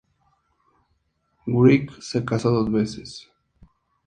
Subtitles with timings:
[1.45, 3.29] Wright se casó dos veces.